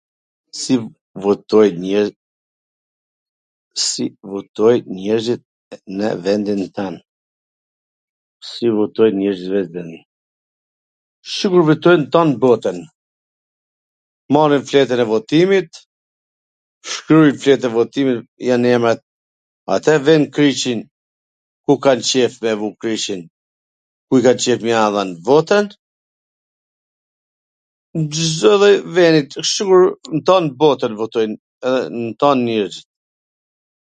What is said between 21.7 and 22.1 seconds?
kan kan